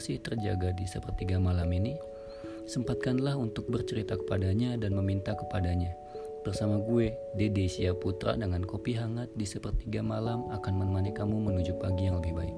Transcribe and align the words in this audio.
masih 0.00 0.16
terjaga 0.16 0.72
di 0.72 0.88
sepertiga 0.88 1.36
malam 1.36 1.68
ini. 1.76 1.92
Sempatkanlah 2.64 3.36
untuk 3.36 3.68
bercerita 3.68 4.16
kepadanya 4.16 4.80
dan 4.80 4.96
meminta 4.96 5.36
kepadanya. 5.36 5.92
Bersama 6.40 6.80
gue, 6.80 7.12
Dede 7.36 7.68
Putra 8.00 8.32
dengan 8.32 8.64
kopi 8.64 8.96
hangat 8.96 9.28
di 9.36 9.44
sepertiga 9.44 10.00
malam 10.00 10.48
akan 10.56 10.72
menemani 10.72 11.12
kamu 11.12 11.36
menuju 11.36 11.76
pagi 11.76 12.08
yang 12.08 12.16
lebih 12.16 12.32
baik. 12.32 12.56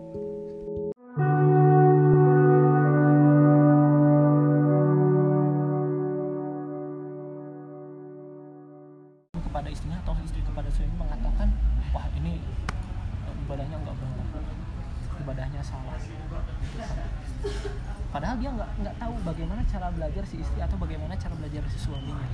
kepada 9.42 9.69
istrinya 9.69 10.00
atau 10.00 10.16
istri 10.24 10.41
kepada 10.47 10.70
suami 10.72 10.97
mengatakan 10.97 11.52
wah 11.92 12.09
ini 12.16 12.41
eh, 13.28 13.42
ibadahnya 13.45 13.77
nggak 13.84 13.95
benar 14.00 14.72
ibadahnya 15.21 15.61
salah. 15.61 15.97
Gitu. 16.01 16.37
Padahal 18.12 18.37
dia 18.37 18.51
nggak 18.53 18.70
nggak 18.84 18.97
tahu 19.01 19.15
bagaimana 19.25 19.61
cara 19.65 19.89
belajar 19.89 20.25
si 20.29 20.37
istri 20.45 20.61
atau 20.61 20.77
bagaimana 20.77 21.16
cara 21.16 21.33
belajar 21.37 21.65
si 21.73 21.79
suaminya. 21.80 22.29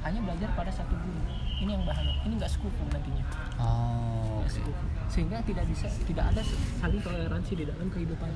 Hanya 0.00 0.22
belajar 0.24 0.48
pada 0.56 0.72
satu 0.72 0.96
guru. 0.96 1.22
Ini 1.60 1.76
yang 1.76 1.84
bahaya. 1.84 2.14
Ini 2.24 2.40
nggak 2.40 2.48
sekufu 2.56 2.88
nantinya. 2.88 3.20
Oh, 3.60 4.40
sekufu. 4.48 4.86
sehingga 5.10 5.42
tidak 5.44 5.66
bisa 5.68 5.90
tidak 6.06 6.30
ada 6.32 6.40
saling 6.80 7.02
toleransi 7.04 7.52
di 7.58 7.64
dalam 7.68 7.90
kehidupan. 7.92 8.30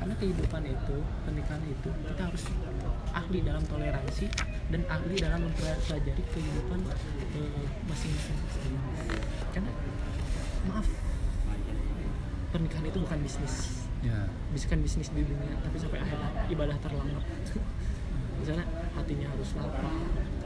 Karena 0.00 0.14
kehidupan 0.16 0.62
itu 0.64 0.96
pernikahan 1.28 1.62
itu 1.66 1.88
kita 2.08 2.22
harus 2.24 2.42
ahli 3.12 3.38
dalam 3.44 3.62
toleransi 3.68 4.26
dan 4.72 4.80
ahli 4.88 5.14
dalam 5.20 5.44
mempelajari 5.44 6.22
kehidupan 6.32 6.80
eh, 7.36 7.66
masing-masing. 7.84 8.38
Karena 9.52 9.70
maaf 9.70 9.93
pernikahan 12.54 12.86
itu 12.86 12.98
bukan 13.02 13.18
bisnis. 13.18 13.82
Ya, 14.06 14.30
bukan 14.30 14.78
bisnis 14.86 15.10
di 15.10 15.26
dunia 15.26 15.58
tapi 15.58 15.74
sampai 15.74 15.98
akhirat 15.98 16.46
ibadah 16.52 16.76
terlama 16.78 17.18
misalnya 18.38 18.68
hatinya 18.94 19.26
harus 19.32 19.50
lapang 19.58 19.96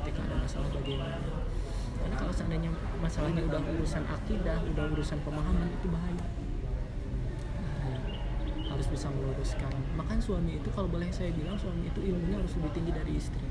ketika 0.01 0.25
ada 0.25 0.37
masalah 0.41 0.69
bagaimana. 0.73 1.21
Karena 2.01 2.17
kalau 2.17 2.33
seandainya 2.33 2.71
masalahnya 3.05 3.45
udah 3.45 3.61
urusan 3.77 4.09
akidah 4.09 4.57
udah 4.73 4.85
urusan 4.97 5.21
pemahaman 5.21 5.69
itu 5.69 5.87
bahaya. 5.93 6.27
Bahaya. 7.61 8.01
harus 8.73 8.89
bisa 8.89 9.13
meluruskan. 9.13 9.75
Makanya 9.93 10.23
suami 10.25 10.57
itu 10.57 10.69
kalau 10.73 10.89
boleh 10.89 11.13
saya 11.13 11.29
bilang 11.37 11.61
suami 11.61 11.93
itu 11.93 12.01
ilmunya 12.01 12.41
harus 12.41 12.57
lebih 12.57 12.73
tinggi 12.73 12.93
dari 12.97 13.13
istri. 13.21 13.45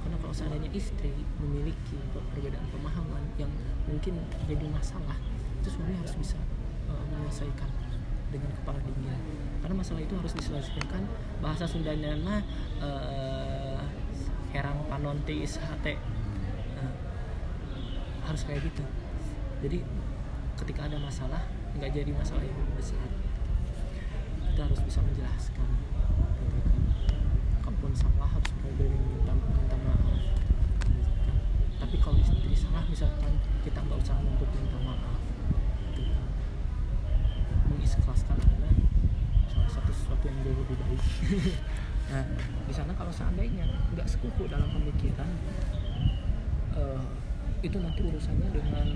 Karena 0.00 0.16
kalau 0.16 0.32
seandainya 0.32 0.70
istri 0.72 1.12
memiliki 1.36 2.00
perbedaan 2.32 2.64
pemahaman 2.72 3.20
yang 3.36 3.52
mungkin 3.84 4.16
jadi 4.48 4.64
masalah 4.72 5.18
itu 5.60 5.68
suami 5.68 5.92
harus 5.92 6.16
bisa 6.16 6.40
menyelesaikan 7.30 7.70
dengan 8.34 8.50
kepala 8.58 8.78
dingin. 8.82 9.14
Karena 9.62 9.74
masalah 9.78 10.02
itu 10.02 10.14
harus 10.18 10.34
diselesaikan. 10.34 11.06
Bahasa 11.38 11.62
Sundanya 11.70 12.18
nah 12.18 12.42
uh, 12.82 13.78
herang 14.50 14.82
panonte 14.90 15.30
ishate 15.30 15.94
Uh, 16.80 16.96
harus 18.24 18.40
kayak 18.48 18.64
gitu. 18.64 18.80
Jadi 19.60 19.84
ketika 20.56 20.88
ada 20.88 20.96
masalah 20.96 21.44
nggak 21.76 21.92
jadi 21.92 22.08
masalah 22.08 22.40
yang 22.40 22.56
besar. 22.72 23.04
Kita 24.48 24.64
harus 24.64 24.80
bisa 24.80 25.04
menjelaskan. 25.04 25.68
Kalaupun 27.60 27.92
salah 27.92 28.32
harus 28.32 28.48
berani 28.64 28.96
minta, 28.96 29.36
minta 29.36 29.76
maaf. 29.84 30.24
Tapi 31.84 31.96
kalau 32.00 32.16
istri 32.16 32.56
salah 32.56 32.80
misalkan 32.88 33.36
kita 33.60 33.76
nggak 33.76 34.00
usah 34.00 34.16
untuk 34.24 34.48
minta 34.56 34.80
maaf. 34.80 35.19
Mengikhlaskan 37.90 38.38
adalah 38.38 38.72
salah 39.50 39.70
satu 39.74 39.90
sesuatu 39.90 40.24
yang 40.30 40.38
jauh 40.46 40.58
lebih 40.62 40.76
baik. 40.78 41.02
Nah 42.10 42.26
di 42.66 42.74
sana 42.74 42.90
kalau 42.98 43.14
seandainya 43.14 43.62
nggak 43.94 44.02
sekufu 44.02 44.50
dalam 44.50 44.66
pemikiran 44.66 45.30
eh, 46.74 47.02
itu 47.62 47.78
nanti 47.78 48.02
urusannya 48.02 48.50
dengan 48.50 48.86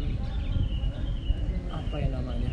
apa 1.71 1.95
ya 1.95 2.11
namanya 2.11 2.51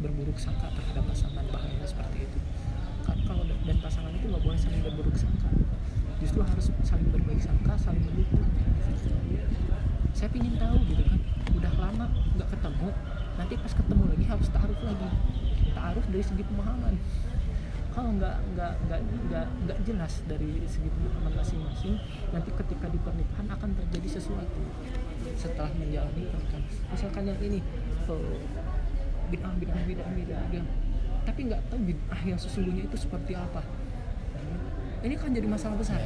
berburuk 0.00 0.40
sangka 0.40 0.72
terhadap 0.72 1.04
pasangan 1.12 1.44
bahaya 1.52 1.84
seperti 1.84 2.24
itu. 2.24 2.38
Kan 3.04 3.20
kalau 3.28 3.44
dan 3.44 3.76
pasangan 3.84 4.16
itu 4.16 4.32
nggak 4.32 4.40
boleh 4.40 4.56
saling 4.56 4.80
berburuk 4.80 5.12
sangka. 5.12 5.52
Justru 6.24 6.40
harus 6.40 6.72
saling 6.88 7.12
berbaik 7.12 7.44
sangka 7.44 7.76
saling 7.76 8.00
mendukung. 8.00 8.48
Saya 10.16 10.32
ingin 10.32 10.56
tahu 10.56 10.80
gitu 10.88 11.04
kan 11.04 11.20
udah 11.52 11.72
lama 11.76 12.06
nggak 12.32 12.48
ketemu 12.48 12.88
nanti 13.42 13.58
pas 13.58 13.74
ketemu 13.74 14.02
lagi 14.06 14.24
harus 14.30 14.48
taruh 14.54 14.80
lagi. 14.86 15.10
Taruh 15.74 16.04
dari 16.14 16.22
segi 16.22 16.42
pemahaman. 16.46 16.94
Kalau 17.92 18.14
nggak 18.14 18.36
nggak 18.54 18.72
nggak 18.86 19.00
nggak 19.02 19.46
nggak 19.66 19.78
jelas 19.82 20.22
dari 20.30 20.62
segi 20.64 20.86
pemahaman 20.86 21.34
masing-masing 21.42 21.98
nanti 22.30 22.54
ketika 22.54 22.86
di 22.86 22.98
pernikahan 23.02 23.50
akan 23.50 23.70
terjadi 23.74 24.22
sesuatu. 24.22 24.62
Setelah 25.34 25.74
menjalani 25.74 26.22
pernikahan 26.30 26.62
misalkan 26.94 27.22
yang 27.26 27.40
ini 27.42 27.58
oh, 28.06 28.38
bid'ah 29.26 29.52
bid'ah 29.58 29.82
bid'ah 29.90 30.10
bid'ah 30.14 30.46
bid'ah. 30.46 30.76
tapi 31.22 31.46
nggak 31.46 31.62
tahu 31.70 31.78
bid'ah 31.82 32.22
yang 32.22 32.38
sesungguhnya 32.38 32.86
itu 32.86 32.96
seperti 32.96 33.34
apa. 33.34 33.62
Ini 35.02 35.18
kan 35.18 35.34
jadi 35.34 35.50
masalah 35.50 35.74
besar. 35.74 35.98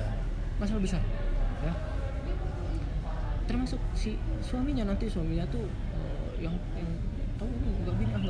Masalah 0.57 0.81
besar. 0.81 1.05
Ya. 1.61 1.73
Termasuk 3.45 3.79
si 3.93 4.17
suaminya 4.41 4.89
nanti 4.89 5.05
suaminya 5.07 5.45
tuh 5.53 5.69
eh, 5.69 6.49
yang 6.49 6.57
yang 6.75 6.91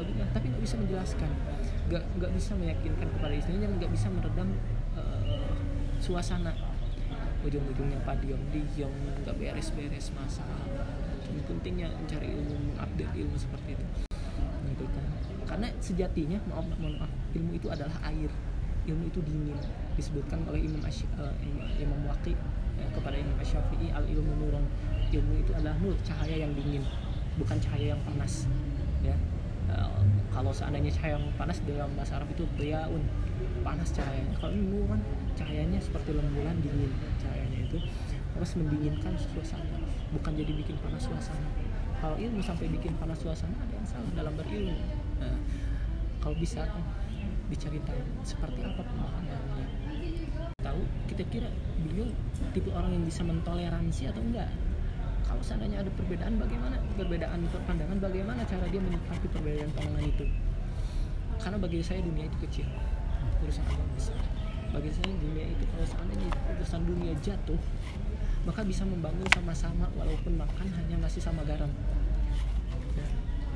bid'ah 0.06 0.28
tapi 0.32 0.46
nggak 0.50 0.62
bisa 0.62 0.76
menjelaskan. 0.78 1.30
Nggak 1.90 2.02
nggak 2.18 2.32
bisa 2.34 2.52
meyakinkan 2.58 3.08
kepada 3.18 3.34
istrinya 3.34 3.66
nggak 3.66 3.90
bisa 3.92 4.06
meredam 4.10 4.48
eh, 4.96 5.22
suasana. 5.98 6.52
Ujung-ujungnya 7.46 8.02
padiom 8.02 8.40
diom 8.50 8.92
nggak 9.22 9.34
beres-beres 9.38 10.10
masalah. 10.14 10.66
Ini 11.26 11.42
pentingnya 11.46 11.90
mencari 11.94 12.26
ilmu 12.32 12.54
mengupdate 12.74 13.14
ilmu 13.14 13.36
seperti 13.38 13.78
itu. 13.78 13.84
Gitu 14.66 14.84
kan. 14.90 15.04
Karena 15.46 15.68
sejatinya 15.78 16.38
maaf 16.50 16.66
mohon 16.78 16.98
maaf 16.98 17.12
ilmu 17.34 17.54
itu 17.54 17.70
adalah 17.70 17.94
air. 18.06 18.30
Ilmu 18.86 19.10
itu 19.10 19.18
dingin. 19.22 19.58
Disebutkan 19.98 20.46
oleh 20.46 20.62
Imam 20.62 20.82
Ash, 20.86 21.02
eh, 21.02 21.34
Imam, 21.82 21.98
Waqi 22.06 22.34
eh, 22.78 22.88
kepada 22.94 23.18
Imam 23.18 23.34
Asy-Syafi'i 23.42 23.90
al 23.94 24.06
ilmu 24.06 24.32
nurun. 24.42 24.66
Ilmu 25.10 25.32
itu 25.38 25.54
adalah 25.54 25.78
nur 25.78 25.94
cahaya 26.02 26.46
yang 26.46 26.52
dingin 26.54 26.82
bukan 27.36 27.56
cahaya 27.60 27.94
yang 27.94 28.02
panas. 28.04 28.48
Ya 29.04 29.14
kalau 30.36 30.52
seandainya 30.52 30.92
cahaya 30.92 31.16
yang 31.16 31.32
panas 31.40 31.64
dalam 31.64 31.88
bahasa 31.96 32.20
Arab 32.20 32.28
itu 32.28 32.44
diaun 32.60 33.00
panas 33.64 33.88
cahayanya. 33.88 34.36
Kalau 34.36 34.52
ini 34.52 34.68
nurun 34.68 35.00
cahayanya 35.32 35.80
seperti 35.80 36.12
rembulan 36.12 36.60
dingin 36.60 36.92
cahayanya 37.16 37.64
itu 37.64 37.80
harus 38.36 38.50
mendinginkan 38.60 39.16
suasana 39.16 39.80
bukan 40.12 40.32
jadi 40.36 40.52
bikin 40.52 40.76
panas 40.84 41.08
suasana. 41.08 41.48
Kalau 42.04 42.20
ilmu 42.20 42.44
sampai 42.44 42.68
bikin 42.68 42.92
panas 43.00 43.16
suasana 43.16 43.56
ada 43.64 43.72
yang 43.80 43.88
salah 43.88 44.12
dalam 44.12 44.36
berilmu. 44.36 44.76
Nah, 45.24 45.40
kalau 46.20 46.36
bisa 46.36 46.68
diceritakan 47.48 48.04
seperti 48.20 48.60
apa 48.60 48.84
pemahamannya. 48.84 49.66
Tahu 50.60 50.80
kita 51.08 51.24
kira 51.32 51.48
beliau 51.80 52.12
tipe 52.52 52.68
orang 52.76 52.92
yang 52.92 53.08
bisa 53.08 53.24
mentoleransi 53.24 54.12
atau 54.12 54.20
enggak 54.20 54.52
kalau 55.26 55.42
seandainya 55.42 55.82
ada 55.82 55.90
perbedaan 55.90 56.38
bagaimana? 56.38 56.78
Perbedaan 56.94 57.42
pandangan 57.66 57.98
bagaimana 57.98 58.40
cara 58.46 58.64
dia 58.70 58.78
menyikapi 58.78 59.26
perbedaan 59.34 59.70
pandangan 59.74 60.06
itu? 60.06 60.24
Karena 61.42 61.58
bagi 61.58 61.82
saya 61.82 62.00
dunia 62.00 62.30
itu 62.30 62.36
kecil. 62.46 62.66
Urusan 63.42 63.66
agama 63.66 63.90
besar. 63.98 64.18
Bagi 64.70 64.90
saya 64.94 65.12
dunia 65.18 65.44
itu 65.50 65.64
kalau 65.74 65.86
seandainya 65.86 66.30
urusan 66.56 66.80
dunia 66.86 67.12
jatuh 67.22 67.58
maka 68.46 68.62
bisa 68.62 68.86
membangun 68.86 69.26
sama-sama 69.34 69.90
walaupun 69.98 70.38
makan 70.38 70.66
hanya 70.78 70.96
nasi 71.02 71.18
sama 71.18 71.42
garam. 71.42 71.70
Ya, 72.94 73.06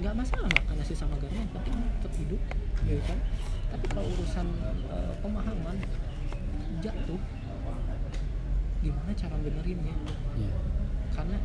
nggak 0.02 0.14
masalah 0.18 0.50
makan 0.50 0.74
nasi 0.82 0.98
sama 0.98 1.14
garam 1.22 1.38
yang 1.38 1.52
penting 1.54 1.74
tetap 1.78 2.12
hidup 2.18 2.40
gitu 2.82 3.02
kan? 3.06 3.18
Tapi 3.70 3.86
kalau 3.94 4.10
urusan 4.18 4.46
eh, 4.90 5.14
pemahaman 5.22 5.78
jatuh 6.82 7.20
gimana 8.80 9.12
cara 9.12 9.36
benerinnya 9.44 9.92
ya, 10.40 10.50
karena 11.14 11.36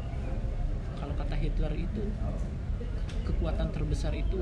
kalau 0.96 1.14
kata 1.18 1.36
Hitler 1.38 1.74
itu 1.76 2.04
kekuatan 3.26 3.68
terbesar 3.74 4.14
itu 4.14 4.42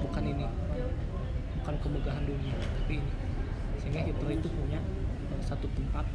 bukan 0.00 0.24
ini 0.24 0.46
bukan 1.60 1.74
kemegahan 1.84 2.24
dunia 2.24 2.56
tapi 2.56 3.00
ini. 3.00 3.12
Sehingga 3.78 4.00
Hitler 4.02 4.40
itu 4.40 4.48
punya 4.50 4.80
eh, 5.32 5.42
satu 5.44 5.68
tempat 5.76 6.06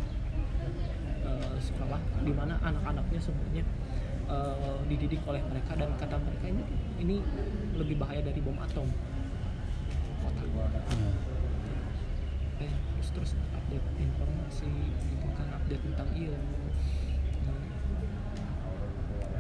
eh, 1.24 1.56
sekolah 1.62 2.02
di 2.26 2.34
mana 2.34 2.58
anak-anaknya 2.62 3.20
semuanya 3.22 3.64
eh, 4.28 4.78
dididik 4.90 5.22
oleh 5.30 5.42
mereka. 5.46 5.78
Dan 5.78 5.94
kata 5.96 6.18
mereka 6.20 6.46
ini 6.50 6.64
ini 7.00 7.16
lebih 7.78 8.02
bahaya 8.02 8.22
dari 8.26 8.40
bom 8.42 8.58
atom. 8.60 8.90
Otak 10.24 10.48
ya. 10.48 10.66
eh, 12.64 12.74
terus 12.98 13.10
terus 13.14 13.32
update 13.54 13.88
informasi 14.00 14.72
gitu 15.12 15.28
kan 15.36 15.48
update 15.60 15.84
tentang 15.84 16.10
ilmu 16.16 16.64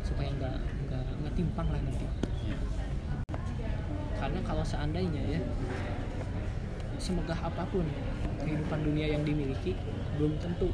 supaya 0.03 0.29
nggak 0.35 0.55
nggak 0.87 1.03
nggak 1.23 1.33
timpang 1.33 1.67
lah 1.71 1.79
nanti 1.79 2.03
ya. 2.03 2.11
karena 2.43 2.57
karena 4.19 4.39
kalau 4.43 4.63
seandainya 4.63 5.23
ya 5.23 5.39
semegah 6.99 7.39
apa 7.39 7.63
pun 7.71 7.87
kehidupan 8.43 8.79
dunia 8.83 9.15
yang 9.15 9.23
dimiliki 9.23 9.75
belum 10.19 10.35
tentu 10.39 10.69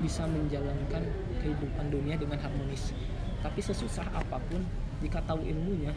bisa 0.00 0.28
menjalankan 0.28 1.02
kehidupan 1.40 1.88
dunia 1.88 2.20
dengan 2.20 2.36
harmonis 2.36 2.92
tapi 3.40 3.64
sesusah 3.64 4.04
apa 4.12 4.36
pun 4.48 4.60
jika 5.00 5.20
tahu 5.24 5.44
ilmunya 5.44 5.92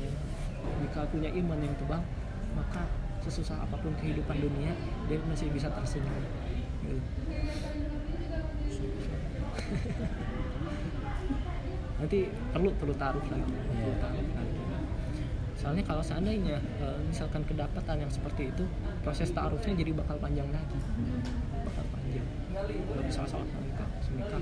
ya, 0.00 0.12
jika 0.84 1.08
punya 1.08 1.28
iman 1.32 1.58
yang 1.60 1.74
tebal 1.80 2.00
maka 2.52 2.84
sesusah 3.24 3.56
apa 3.64 3.76
pun 3.80 3.92
kehidupan 3.96 4.36
dunia 4.36 4.76
dia 5.08 5.16
masih 5.28 5.48
bisa 5.52 5.72
tersenyum 5.72 6.12
gitu. 6.84 7.00
nanti 12.02 12.18
perlu 12.50 12.74
perlu 12.74 12.94
taruh 12.98 13.22
lagi 13.22 13.46
perlu 13.46 13.78
Iya. 13.88 14.02
taruh 14.02 14.18
lagi 14.34 14.58
soalnya 15.54 15.84
kalau 15.86 16.02
seandainya 16.02 16.58
eh, 16.58 16.98
misalkan 17.06 17.46
kedapatan 17.46 18.02
yang 18.02 18.10
seperti 18.10 18.50
itu 18.50 18.64
proses 19.00 19.30
taarufnya 19.30 19.78
jadi 19.78 19.94
bakal 19.94 20.18
panjang 20.18 20.50
lagi. 20.50 20.74
Bakal 21.62 21.84
panjang. 21.86 22.26
Nggak 22.50 23.04
bisa 23.06 23.22
salah 23.22 23.46
nikah 23.46 23.86
nikah. 24.10 24.40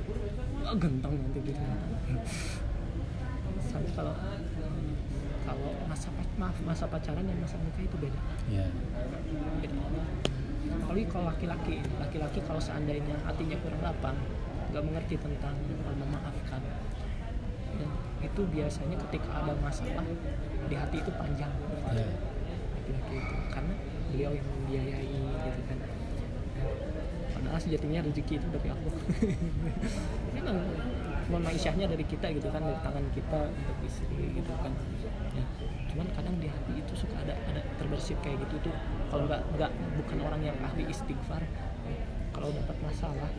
Wah 0.65 0.73
gentong 0.81 1.13
nanti 1.13 1.39
gitu 1.45 1.61
sampai 3.71 3.93
kalau 3.93 4.15
kalau 5.45 5.71
masa 5.85 6.09
maaf 6.41 6.57
masa 6.65 6.85
pacaran 6.89 7.21
dan 7.21 7.37
masa 7.37 7.61
nikah 7.61 7.85
itu 7.85 7.97
beda. 8.01 8.21
Ya 8.49 8.65
Beda. 9.61 9.77
apalagi 10.81 11.05
kalau 11.05 11.25
laki-laki 11.29 11.77
laki-laki 12.01 12.39
kalau 12.49 12.63
seandainya 12.63 13.17
hatinya 13.29 13.61
kurang 13.61 13.83
lapang 13.85 14.17
nggak 14.73 14.85
mengerti 14.89 15.21
tentang 15.21 15.53
eh, 15.69 15.97
memaafkan 16.01 16.63
itu 18.21 18.41
biasanya 18.53 18.97
ketika 19.09 19.31
ada 19.33 19.53
masalah 19.65 20.05
di 20.69 20.75
hati 20.77 20.97
itu 21.01 21.11
panjang. 21.17 21.53
Ya. 21.91 22.07
Laki-laki 22.77 23.15
itu 23.17 23.35
karena 23.49 23.75
beliau 24.11 24.33
yang 24.37 24.49
membiayai 24.61 25.21
gitu 25.49 25.61
kan. 25.67 25.79
Padahal 27.31 27.61
sejatinya 27.63 28.01
rezeki 28.05 28.35
itu 28.37 28.47
dari 28.53 28.69
Allah. 28.69 28.95
Memang 30.37 30.57
cuma 31.31 31.39
maisyahnya 31.47 31.87
dari 31.87 32.05
kita 32.05 32.27
gitu 32.35 32.51
kan 32.51 32.59
dari 32.59 32.79
tangan 32.83 33.07
kita 33.15 33.41
untuk 33.49 33.77
istri 33.87 34.25
gitu 34.37 34.53
kan. 34.61 34.73
Ya. 35.31 35.47
cuman 35.91 36.07
kadang 36.15 36.39
di 36.39 36.47
hati 36.47 36.79
itu 36.79 36.95
suka 36.95 37.19
ada 37.19 37.35
ada 37.51 37.63
terbersit 37.79 38.19
kayak 38.23 38.39
gitu 38.47 38.71
tuh. 38.71 38.75
Kalau 39.11 39.27
nggak 39.27 39.43
nggak 39.59 39.71
bukan 39.99 40.19
orang 40.23 40.43
yang 40.43 40.57
ahli 40.63 40.87
istighfar 40.87 41.43
kalau 42.31 42.51
dapat 42.55 42.77
masalah 42.83 43.31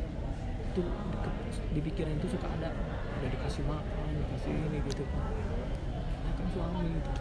itu 0.71 0.81
deket, 0.87 1.33
di 1.75 1.79
pikiran 1.83 2.15
itu 2.15 2.27
suka 2.31 2.47
ada 2.47 2.71
udah 3.19 3.29
dikasih 3.29 3.63
makan 3.67 4.07
dikasih 4.15 4.51
ini 4.55 4.79
gitu. 4.87 5.03
Kan 5.03 5.23
ya 6.23 6.31
kan 6.39 6.45
suami 6.55 6.87
gitu. 6.95 7.11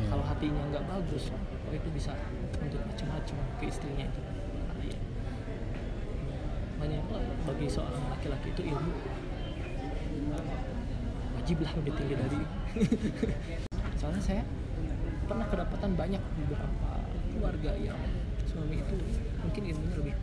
Ya. 0.00 0.06
kalau 0.06 0.24
hatinya 0.24 0.62
nggak 0.70 0.84
bagus 0.86 1.28
oh 1.34 1.72
itu 1.72 1.88
bisa 1.92 2.12
untuk 2.60 2.80
macam-macam 2.84 3.36
ke 3.56 3.64
istrinya 3.64 4.04
itu. 4.04 4.20
Bahaya 4.68 4.98
banyak 6.80 7.04
lah 7.12 7.24
bagi 7.48 7.66
seorang 7.68 8.04
laki-laki 8.08 8.48
itu 8.52 8.62
ilmu 8.72 8.92
wajiblah 11.36 11.72
lebih 11.80 11.92
tinggi 11.96 12.14
dari 12.16 12.40
soalnya 14.00 14.22
saya 14.24 14.42
pernah 15.28 15.44
kedapatan 15.48 15.92
banyak 15.92 16.22
beberapa 16.40 16.90
keluarga 17.36 17.72
yang 17.76 18.00
suami 18.48 18.80
itu 18.80 18.96
mungkin 19.44 19.62
ilmunya 19.72 19.96
lebih 20.00 20.14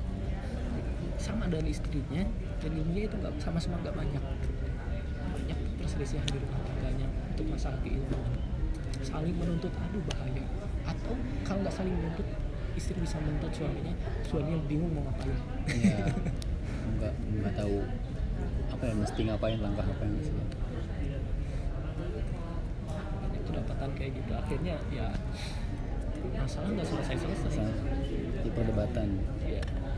sama 1.17 1.49
dengan 1.49 1.67
istrinya 1.67 2.23
dan 2.61 2.69
ilmunya 2.71 3.09
itu 3.09 3.15
nggak 3.17 3.33
sama-sama 3.41 3.81
nggak 3.81 3.95
banyak 3.97 4.23
banyak 5.33 5.59
perselisihan 5.81 6.25
di 6.29 6.37
rumah 6.41 6.61
tangganya 6.65 7.07
untuk 7.33 7.45
masalah 7.49 7.79
keilmuan. 7.81 8.31
Saling 9.01 9.35
menuntut 9.37 9.73
aduh 9.73 10.01
bahaya. 10.13 10.45
Atau 10.87 11.13
kalau 11.45 11.59
nggak 11.65 11.75
saling 11.75 11.93
menuntut 11.93 12.27
istri 12.77 12.93
bisa 13.01 13.17
menuntut 13.17 13.49
suaminya 13.53 13.93
suaminya 14.25 14.59
bingung 14.69 14.93
mau 14.93 15.03
ngapain. 15.09 15.37
Ya 15.73 15.97
nggak 16.97 17.13
nggak 17.13 17.53
tahu 17.57 17.77
apa 18.67 18.83
ya 18.83 18.93
mesti 18.93 19.21
ngapain 19.25 19.59
langkah 19.61 19.85
apa 19.85 20.01
yang 20.05 20.15
mesti. 20.21 20.33
Banyak 23.17 23.41
kedapatan 23.49 23.89
kayak 23.97 24.11
gitu 24.21 24.31
akhirnya 24.37 24.75
ya 24.93 25.07
masalah 26.37 26.69
nggak 26.73 26.87
selesai 26.87 27.15
selesai 27.17 27.65
di 28.41 28.49
perdebatan 28.51 29.07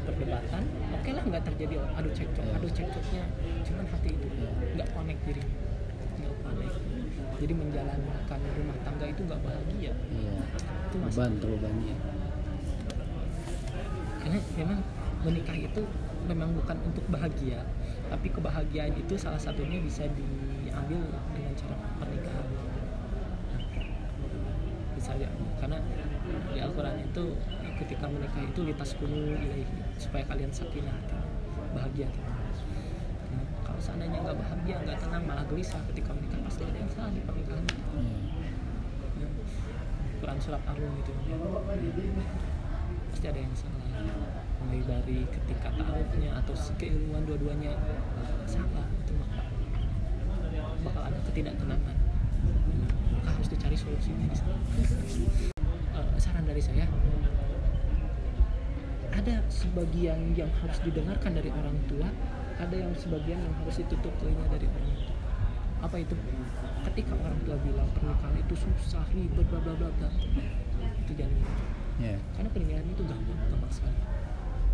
perdebatan 0.10 0.64
oke 0.90 1.10
lah 1.14 1.24
nggak 1.30 1.44
terjadi 1.54 1.76
adu 1.94 2.10
cekcok 2.14 2.46
Ya. 2.46 2.54
adu 2.58 2.68
cekcoknya. 2.70 3.24
Cuman 3.66 3.86
hati 3.90 4.10
itu 4.16 4.28
nggak 4.76 4.88
connect 4.96 5.22
diri 5.28 5.44
nggak 6.20 6.34
connect. 6.42 6.76
Jadi 7.40 7.54
menjalankan 7.56 8.40
rumah 8.60 8.78
tangga 8.84 9.06
itu 9.08 9.22
nggak 9.24 9.42
bahagia. 9.46 9.94
Iya 9.94 10.34
itu 10.90 10.96
beban 11.06 11.32
terlalu 11.38 11.60
banyak. 11.62 12.00
Karena 14.20 14.40
memang 14.58 14.80
menikah 15.24 15.58
itu 15.58 15.82
memang 16.28 16.50
bukan 16.56 16.78
untuk 16.86 17.06
bahagia 17.10 17.64
tapi 18.10 18.28
kebahagiaan 18.34 18.94
itu 18.98 19.14
salah 19.14 19.38
satunya 19.38 19.78
bisa 19.80 20.04
diambil 20.66 20.98
dengan 21.38 21.54
cara 21.54 21.76
pernikahan. 22.02 22.48
Bisa 24.98 25.12
ya 25.16 25.30
karena 25.62 25.78
di 26.50 26.58
Al-Quran 26.60 26.98
itu 27.06 27.26
ketika 27.80 28.06
menikah 28.12 28.44
itu 28.44 28.60
litas 28.68 28.92
kunu 29.00 29.36
ilaihi 29.40 29.66
supaya 29.96 30.24
kalian 30.28 30.52
sakinah 30.52 30.96
bahagia 31.72 32.12
hati. 32.12 32.22
Nah, 33.30 33.46
kalau 33.64 33.80
seandainya 33.80 34.20
nggak 34.20 34.38
bahagia 34.38 34.76
nggak 34.84 34.98
tenang 35.00 35.24
malah 35.24 35.46
gelisah 35.48 35.82
ketika 35.94 36.12
menikah 36.12 36.40
pasti 36.44 36.64
ada 36.68 36.78
yang 36.78 36.92
salah 36.92 37.12
di 37.16 37.22
pernikahan. 37.24 37.66
Ya. 39.20 39.28
Quran 40.20 40.40
surat 40.44 40.62
Ar-Rum 40.68 40.94
itu 41.00 41.14
pasti 43.16 43.26
ada 43.26 43.40
yang 43.40 43.56
salah 43.56 43.84
mulai 44.60 44.84
dari 44.84 45.24
ketika 45.32 45.72
ta'arufnya 45.72 46.36
atau 46.44 46.54
keilmuan 46.76 47.24
dua-duanya 47.24 47.80
salah 48.44 48.86
itu 48.92 49.16
maka 49.16 49.42
bakal 50.84 51.02
ada 51.08 51.20
ketidaktenangan 51.32 51.96
maka 53.16 53.30
harus 53.32 53.48
dicari 53.48 53.76
solusinya 53.80 54.28
Eh, 56.00 56.20
saran 56.22 56.46
dari 56.48 56.62
saya 56.64 56.86
ada 59.20 59.44
sebagian 59.52 60.32
yang 60.32 60.48
harus 60.64 60.80
didengarkan 60.80 61.36
dari 61.36 61.52
orang 61.52 61.76
tua 61.92 62.08
ada 62.56 62.72
yang 62.72 62.96
sebagian 62.96 63.40
yang 63.44 63.56
harus 63.60 63.76
ditutup 63.84 64.16
telinga 64.20 64.48
dari 64.48 64.64
orang 64.68 64.96
tua. 64.96 65.16
Apa 65.84 65.96
itu? 66.00 66.16
Ketika 66.88 67.16
orang 67.20 67.40
tua 67.44 67.56
bilang 67.60 67.88
pernikahan 67.92 68.36
itu 68.40 68.56
susah 68.56 69.04
ribet 69.12 69.44
bla 69.52 69.60
bla 69.60 69.76
bla 69.76 69.92
bla. 69.92 70.10
Itu 71.04 71.12
jangan 71.16 71.36
gitu. 71.36 71.64
ya 72.00 72.16
karena 72.32 72.50
pernikahan 72.56 72.88
itu 72.88 73.04
gampang 73.04 73.40
gampang 73.52 73.74
sekali. 73.76 74.00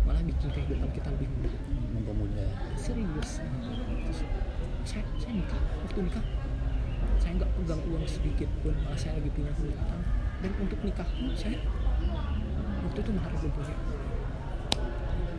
Malah 0.06 0.22
bikin 0.22 0.48
kehidupan 0.54 0.90
kita 0.94 1.08
lebih 1.10 1.28
mudah. 1.42 1.62
Mempermudah. 1.94 2.50
Serius. 2.78 3.42
Terus, 3.42 4.18
saya 4.86 5.02
saya 5.18 5.32
nikah. 5.34 5.62
Waktu 5.82 5.98
nikah 6.06 6.24
saya 7.18 7.32
nggak 7.42 7.50
pegang 7.50 7.82
uang 7.90 8.06
sedikit 8.06 8.50
pun. 8.62 8.74
Malah 8.86 8.98
saya 8.98 9.18
lagi 9.18 9.30
punya 9.34 9.50
hutang. 9.58 10.02
Dan 10.38 10.52
untuk 10.62 10.78
nikah 10.86 11.06
pun 11.06 11.34
saya 11.34 11.58
waktu 12.86 12.98
itu 13.02 13.10
mahar 13.10 13.34
belum 13.34 13.50
punya 13.50 13.74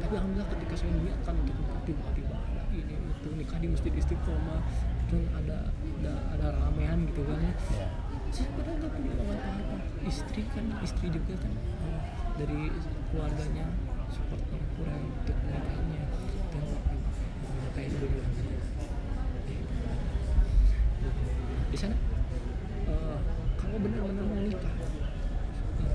tapi 0.07 0.23
alhamdulillah 0.23 0.51
ketika 0.55 0.75
saya 0.79 0.91
niatkan 1.03 1.35
untuk 1.35 1.55
nikah 1.59 1.81
tiba-tiba 1.83 2.35
ada 2.39 2.63
ini 2.71 2.95
itu 2.95 3.27
nikah 3.35 3.59
di 3.59 3.67
masjid 3.67 3.91
istiqomah 3.91 4.63
dan 5.11 5.23
ada 5.35 5.57
ada 5.99 6.13
ada 6.31 6.47
ramean 6.63 7.11
gitu 7.11 7.27
kan. 7.27 7.43
Ya 7.43 7.51
ya 7.75 7.87
saya 8.31 8.47
padahal 8.55 8.79
nggak 8.79 8.91
punya 8.95 9.11
uang 9.19 9.35
apa-apa 9.35 9.75
istri 10.07 10.47
kan 10.55 10.63
istri 10.79 11.11
juga 11.11 11.35
kan 11.43 11.51
eh, 11.59 11.99
dari 12.39 12.71
keluarganya 13.11 13.67
support 14.07 14.39
kurang 14.79 15.11
untuk 15.11 15.35
nikahnya 15.43 16.03
dan 16.55 16.63
eh, 16.71 17.69
kayak 17.75 17.91
dulu 17.99 18.07
di 21.67 21.77
sana 21.83 21.95
eh, 22.95 23.19
kalau 23.59 23.75
benar-benar 23.75 24.23
mau 24.23 24.39
nikah 24.39 24.75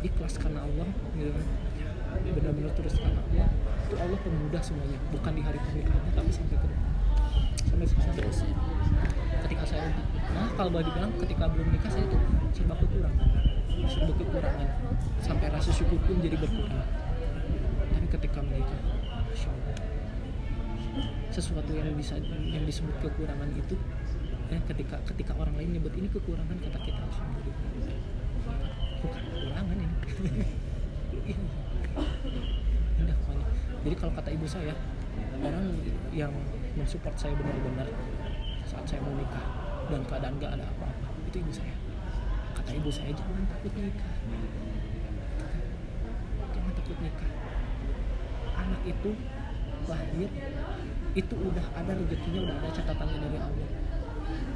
ikhlas 0.05 0.37
karena 0.37 0.69
Allah 0.69 0.89
gitu 1.17 1.33
kan 1.33 1.72
benar-benar 2.21 2.73
terus 2.77 2.95
Allah 3.01 3.25
itu 3.93 4.01
Allah 4.01 4.19
pemudah 4.25 4.63
semuanya. 4.65 4.97
Bukan 5.13 5.33
di 5.37 5.43
hari 5.45 5.59
pernikahannya 5.61 6.13
tapi 6.17 6.33
sampai 6.33 6.57
ke 6.57 6.65
depan. 6.65 6.91
Sampai 7.69 7.87
sampai 7.89 8.13
terus? 8.17 8.39
Ketika 9.45 9.65
saya 9.69 9.93
nah 10.33 10.49
kalau 10.57 10.73
boleh 10.73 10.89
dibilang 10.89 11.13
ketika 11.21 11.45
belum 11.53 11.69
nikah 11.77 11.93
saya 11.93 12.05
tuh 12.09 12.21
serba 12.57 12.75
kekurangan. 12.81 13.29
Serba 13.85 14.13
kekurangan. 14.17 14.69
Sampai 15.21 15.47
rasa 15.53 15.71
syukur 15.77 16.01
pun 16.09 16.25
jadi 16.25 16.41
berkurang. 16.41 16.89
Tapi 17.93 18.07
ketika 18.17 18.41
menikah 18.41 18.81
sesuatu 21.33 21.73
yang 21.73 21.97
bisa 21.97 22.21
yang 22.53 22.65
disebut 22.69 22.93
kekurangan 23.01 23.49
itu 23.57 23.73
ya, 24.53 24.61
ketika 24.69 25.01
ketika 25.09 25.33
orang 25.41 25.57
lain 25.57 25.81
nyebut 25.81 25.93
ini 25.97 26.09
kekurangan 26.09 26.57
kata 26.61 26.79
kita 26.81 27.01
alhamdulillah. 27.01 27.97
Bukan 29.05 29.23
kekurangan 29.33 29.77
ini 29.77 29.87
Indah 33.01 33.17
pokoknya. 33.21 33.47
Jadi 33.83 33.95
kalau 33.99 34.13
kata 34.15 34.31
ibu 34.31 34.47
saya 34.47 34.75
orang 35.43 35.67
yang 36.15 36.33
mensupport 36.79 37.17
saya 37.19 37.35
benar-benar 37.37 37.89
saat 38.65 38.85
saya 38.89 39.01
mau 39.05 39.13
nikah 39.13 39.45
dan 39.91 40.01
keadaan 40.09 40.35
gak 40.41 40.53
ada 40.57 40.65
apa-apa 40.71 41.09
itu 41.29 41.37
ibu 41.43 41.53
saya. 41.53 41.75
Kata 42.57 42.71
ibu 42.73 42.89
saya 42.89 43.11
jangan 43.13 43.45
takut 43.51 43.73
nikah. 43.77 44.15
Jangan 46.53 46.73
takut 46.79 46.99
nikah. 47.03 47.31
Anak 48.57 48.83
itu 48.87 49.11
lahir 49.91 50.31
itu 51.13 51.35
udah 51.35 51.67
ada 51.77 51.93
rezekinya 51.93 52.41
udah 52.49 52.57
ada 52.63 52.71
catatannya 52.73 53.19
dari 53.21 53.39
Allah. 53.43 53.69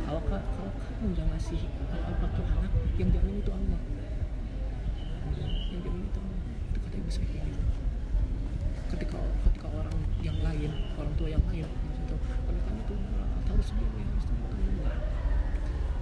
Kalau 0.07 0.23
ka- 0.25 0.47
kalau 0.55 0.71
kamu 0.73 1.13
ngasih 1.13 1.61
apa-apa 1.83 2.27
ke 2.31 2.43
anak 2.47 2.73
yang 2.97 3.11
jamin 3.13 3.43
itu 3.43 3.51
Allah 3.51 3.81
yang 5.37 5.81
jamin 5.85 6.07
itu 6.09 6.19
Allah 6.23 6.39
itu 6.73 6.79
kata 6.81 6.97
ibu 6.97 7.11
saya 7.11 7.27
kayak 7.29 7.45
gitu 7.51 7.61
ketika 8.95 9.19
ketika 9.51 9.67
orang 9.69 9.97
yang 10.23 10.39
lain 10.41 10.71
orang 10.97 11.13
tua 11.19 11.29
yang 11.29 11.45
lain 11.51 11.67
maksudnya 11.67 12.17
pernikahan 12.47 12.79
itu 12.81 12.95
begini 13.75 14.03
harus 14.07 14.27
begitu 14.29 14.57
enggak 14.63 14.99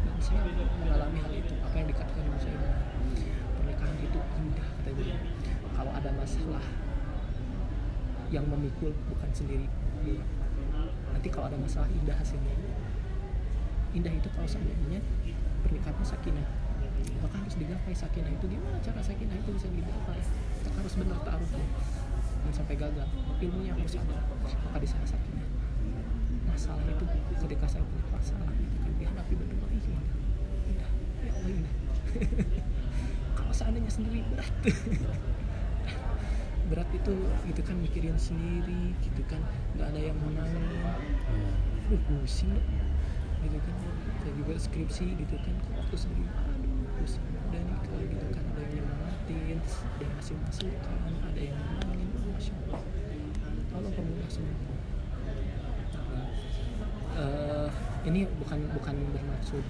dan 0.04 0.16
saya 0.20 0.40
mengalami 0.82 1.18
hal 1.20 1.32
itu 1.32 1.54
apa 1.64 1.74
yang 1.80 1.88
dikatakan 1.88 2.22
ibu 2.28 2.38
saya 2.40 2.58
pernikahan 3.56 3.96
itu 4.00 4.18
indah 4.20 4.68
kata 4.80 4.88
ibu. 4.92 5.02
Kalau 5.74 5.90
ada 5.90 6.10
masalah 6.14 6.64
yang 8.30 8.44
memikul 8.46 8.92
bukan 9.10 9.30
sendiri 9.34 9.66
nanti 11.14 11.28
kalau 11.32 11.48
ada 11.48 11.56
masalah 11.56 11.88
indah 11.88 12.12
hasilnya 12.18 12.52
indah 13.94 14.10
itu 14.10 14.28
kalau 14.34 14.48
seandainya 14.50 15.00
pernikahan 15.62 16.04
sakinah. 16.04 16.46
Maka 17.22 17.36
harus 17.40 17.54
digapai 17.56 17.94
sakinah 17.96 18.30
itu? 18.34 18.44
Gimana 18.50 18.76
cara 18.82 19.00
sakinah 19.00 19.36
itu 19.38 19.50
bisa 19.54 19.68
digapai? 19.70 20.20
Maka 20.66 20.76
harus 20.82 20.94
benar 20.98 21.18
taruhnya 21.24 21.64
jangan 22.44 22.54
sampai 22.60 22.74
gagal. 22.76 23.08
Ilmunya 23.40 23.72
harus 23.72 23.96
ada. 23.96 24.18
Maka 24.44 24.76
di 24.82 24.88
sana 24.88 25.06
sakinah? 25.08 25.48
Masalah 26.50 26.84
itu 26.84 27.06
ketika 27.64 27.80
saya 27.80 27.84
punya 27.88 28.06
masalah 28.12 28.52
itu 28.60 28.76
kan 29.48 29.68
ih 29.72 29.80
gimana 29.80 30.12
indah 30.68 30.90
ya 31.24 31.32
Allah 31.32 31.48
indah 31.48 31.72
kalau 33.40 33.52
seandainya 33.56 33.90
sendiri 33.90 34.20
berat. 34.28 34.52
Berat 36.64 36.88
itu 36.96 37.12
gitu 37.44 37.60
kan 37.60 37.76
mikirin 37.76 38.16
sendiri 38.16 38.96
gitu 39.04 39.20
kan. 39.28 39.36
Nggak 39.76 39.92
ada 39.92 40.00
yang 40.00 40.16
menangin. 40.16 40.64
Aduh 41.84 42.00
pusing 42.08 42.56
gitu 43.44 43.58
kan. 43.60 43.74
Saya 44.24 44.32
juga 44.32 44.52
skripsi 44.56 45.12
gitu 45.12 45.36
kan. 45.44 45.52
Kok 45.60 45.76
waktu 45.76 45.96
sendiri? 46.08 46.24
Aduh 46.24 46.88
pusing. 46.96 47.20
Udah 47.52 47.60
gitu 48.00 48.26
kan. 48.32 48.44
Ada 48.48 48.60
yang 48.64 48.72
nyemangatin 48.80 49.60
ada 49.60 50.00
yang 50.00 50.12
ngasih 50.16 50.36
masukan 50.40 51.00
ada 51.20 51.40
yang 51.52 51.58
nenangin 51.84 52.08
oh, 52.16 52.32
masya 52.32 52.54
allah. 52.64 52.82
Allah 53.76 53.90
pemudah 53.92 54.30
semua 54.32 54.74
Eh, 57.14 57.70
ini 58.04 58.28
bukan 58.40 58.58
bukan 58.76 58.94
bermaksud 59.12 59.64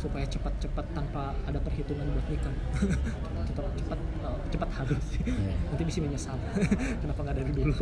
supaya 0.00 0.24
cepat-cepat 0.24 0.86
tanpa 0.96 1.36
ada 1.44 1.60
perhitungan 1.60 2.08
buat 2.08 2.24
nikah. 2.32 2.54
Tetap 3.52 3.66
cepat 3.76 3.98
eh, 4.00 4.38
cepat 4.48 4.70
harus 4.80 5.04
Iya. 5.20 5.52
nanti 5.68 5.82
bisa 5.84 5.98
menyesal. 6.00 6.36
Kenapa 7.04 7.20
nggak 7.20 7.36
dari 7.36 7.52
dulu? 7.52 7.76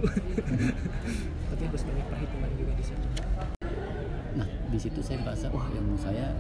Tapi 1.55 1.63
harus 1.63 1.83
banyak 1.87 2.07
perhitungan 2.11 2.51
juga 2.59 2.73
di 2.75 2.85
situ. 2.85 3.07
Nah, 4.35 4.49
di 4.51 4.79
situ 4.83 4.99
saya 4.99 5.19
merasa 5.23 5.47
wah 5.55 5.67
ilmu 5.71 5.95
saya 5.95 6.35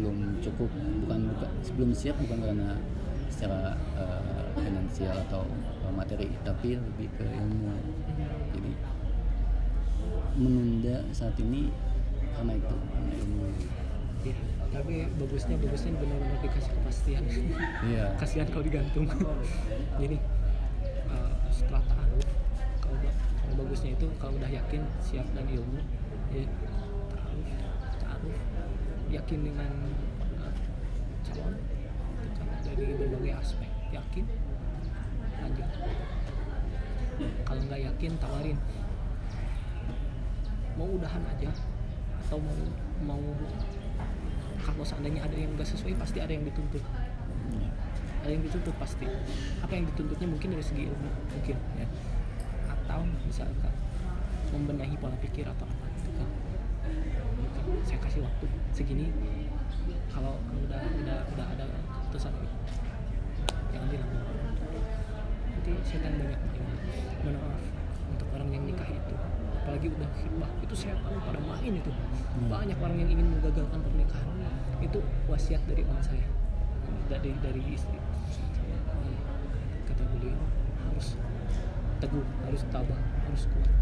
belum 0.00 0.40
cukup, 0.40 0.70
bukan 1.04 1.20
bukan 1.36 1.50
sebelum 1.60 1.90
siap 1.92 2.16
bukan 2.24 2.40
karena 2.40 2.80
secara 3.28 3.76
eh, 4.00 4.44
finansial 4.56 5.20
atau 5.28 5.44
eh, 5.84 5.92
materi, 5.92 6.32
tapi 6.48 6.80
lebih 6.80 7.12
ke 7.20 7.26
ilmu. 7.28 7.76
Jadi 8.56 8.72
menunda 10.40 11.04
saat 11.12 11.36
ini 11.36 11.68
karena 12.36 12.52
itu. 12.56 12.76
Iya, 14.20 14.36
tapi 14.68 15.08
bagusnya 15.16 15.56
bagusnya 15.56 15.92
benar-benar 15.96 16.38
dikasih 16.44 16.72
kepastian. 16.76 17.24
Iya. 17.88 18.04
kasihan 18.20 18.48
kalau 18.52 18.64
digantung. 18.64 19.08
Jadi 20.02 20.16
eh, 21.08 21.32
setelah 21.48 21.82
taruh 21.88 22.28
kalau 22.84 22.98
kalau 23.40 23.54
bagusnya 23.64 23.96
itu 23.96 24.06
kalau 24.20 24.36
udah 24.36 24.50
yakin 24.52 24.82
siap 25.00 25.24
dan 25.32 25.48
ilmu 25.48 25.80
ya 26.30 26.44
taruh 27.16 27.48
taruh 27.96 28.36
yakin 29.08 29.38
dengan 29.40 29.70
eh, 30.36 30.54
calon 31.32 31.56
itu 32.20 32.40
dari 32.68 32.92
berbagai 33.00 33.32
aspek. 33.40 33.70
Yakin 33.90 34.24
lanjut. 35.40 35.68
Kalau 37.48 37.60
nggak 37.64 37.80
yakin 37.88 38.12
tawarin. 38.20 38.58
Mau 40.76 40.96
udahan 40.96 41.24
aja 41.24 41.48
atau 42.30 42.38
mau 42.38 42.54
mau 43.10 43.22
kalau 44.62 44.86
seandainya 44.86 45.26
ada 45.26 45.34
yang 45.34 45.50
nggak 45.58 45.66
sesuai 45.66 45.98
pasti 45.98 46.22
ada 46.22 46.30
yang 46.30 46.46
dituntut. 46.46 46.78
Iya. 47.50 47.70
ada 48.22 48.30
yang 48.30 48.46
dituntut 48.46 48.76
pasti. 48.78 49.02
Apa 49.58 49.74
yang 49.74 49.90
dituntutnya 49.90 50.30
mungkin 50.30 50.54
dari 50.54 50.62
segi 50.62 50.86
ilmu 50.86 51.10
mungkin 51.10 51.58
ya. 51.74 51.86
Atau 52.70 53.02
misalkan 53.26 53.74
membenahi 54.54 54.94
pola 55.02 55.18
pikir 55.18 55.42
atau 55.42 55.66
apa 55.66 55.86
gitu 55.98 56.10
kan. 56.14 56.30
Saya 57.82 57.98
kasih 57.98 58.22
waktu 58.22 58.46
segini 58.78 59.10
kalau 60.14 60.38
udah 60.54 60.82
udah 61.02 61.18
udah 61.34 61.46
ada 61.50 61.66
keputusan 61.66 62.30
jangan 63.74 63.86
dilanggar 63.90 64.22
nanti 65.50 65.72
setan 65.82 66.14
banyak 66.14 66.40
maaf 67.26 67.62
untuk 68.10 68.28
orang 68.34 68.48
yang 68.54 68.62
nikah 68.66 68.86
itu 68.86 69.14
apalagi 69.80 69.96
udah 69.96 70.12
khidbah 70.12 70.50
itu 70.60 70.74
setan 70.76 71.16
pada 71.24 71.40
main 71.40 71.72
itu. 71.72 71.92
Banyak 72.52 72.76
orang 72.84 73.00
yang 73.00 73.16
ingin 73.16 73.32
menggagalkan 73.32 73.80
pernikahan. 73.80 74.36
Itu 74.84 75.00
wasiat 75.24 75.64
dari 75.64 75.88
om 75.88 75.96
saya. 76.04 76.28
Dari 77.08 77.32
dari 77.40 77.64
istri. 77.64 77.96
Kata 79.88 80.04
beliau 80.12 80.36
harus 80.84 81.16
teguh 81.96 82.26
harus 82.44 82.60
tabah 82.68 83.00
harus 83.24 83.48
kuat. 83.56 83.72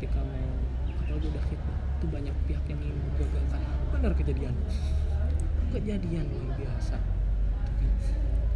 Ketika 0.00 0.24
mau 0.24 0.48
apalagi 0.88 1.28
udah 1.28 1.44
khidbah 1.44 1.76
itu 1.76 2.06
banyak 2.08 2.34
pihak 2.48 2.64
yang 2.72 2.80
ingin 2.80 2.96
menggagalkan. 3.12 3.60
Benar 3.92 4.12
kejadian. 4.16 4.56
Kejadian 5.76 6.24
luar 6.32 6.56
biasa. 6.56 6.96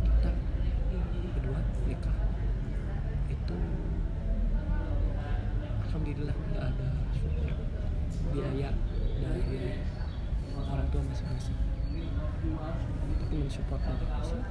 Kita 0.09 0.33
berdua 1.37 1.61
nikah 1.85 2.17
itu 3.29 3.57
alhamdulillah 6.07 6.39
nggak 6.39 6.65
ada 6.71 6.89
biaya 8.31 8.71
dari 9.19 9.75
orang 10.55 10.87
tua 10.95 11.03
masing-masing. 11.03 11.59
Tapi 13.27 13.35
mensupport 13.43 13.81
dari 13.83 14.07
masing 14.07 14.43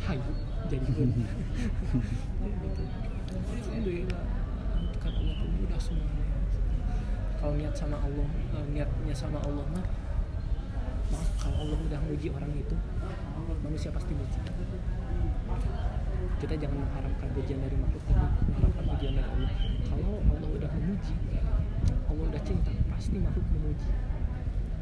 hayu 0.00 0.32
jadi 0.66 0.88
pun 0.90 1.08
gitu. 1.14 1.30
alhamdulillah 3.54 4.22
kan 4.98 5.12
Allah 5.14 5.34
pemudah 5.38 5.78
semuanya. 5.78 6.26
Kalau 7.38 7.54
niat 7.54 7.74
sama 7.78 7.96
Allah 8.02 8.26
eh, 8.34 8.66
niatnya 8.74 9.14
sama 9.14 9.38
Allah 9.46 9.62
mah 9.62 9.86
maaf 11.14 11.30
kalau 11.38 11.70
Allah 11.70 11.78
udah 11.86 12.00
muji 12.10 12.34
orang 12.34 12.50
itu 12.58 12.74
manusia 13.62 13.94
pasti 13.94 14.10
muji. 14.10 14.42
Kita 16.42 16.58
jangan 16.58 16.82
mengharapkan 16.82 17.30
pujian 17.30 17.62
dari 17.62 17.78
makhluk 17.78 18.02
tapi 18.10 18.26
mengharapkan 18.50 18.84
pujian 18.90 19.14
dari 19.14 19.30
Allah 19.30 19.69
kalau 19.90 20.22
Allah 20.22 20.48
udah 20.54 20.70
memuji 20.78 21.18
Allah 22.10 22.26
udah 22.26 22.42
cinta 22.42 22.74
pasti 22.90 23.22
makhluk 23.22 23.46
memuji. 23.54 23.90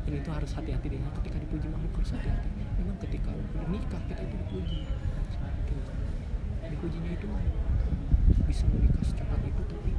Dan 0.09 0.13
itu 0.17 0.29
harus 0.33 0.51
hati-hati 0.57 0.87
deh. 0.89 1.01
Ketika 1.21 1.37
dipuji 1.45 1.67
makhluk 1.69 1.93
harus 2.01 2.13
hati-hati. 2.17 2.49
Memang 2.81 2.97
ketika 3.05 3.31
menikah 3.69 4.03
kita 4.09 4.23
itu 4.25 4.37
dipuji. 4.41 4.81
Dipujinya 6.69 7.13
itu 7.13 7.29
bisa 8.49 8.65
menikah 8.73 9.05
secepat 9.05 9.41
itu 9.45 9.63
tapi 9.69 9.93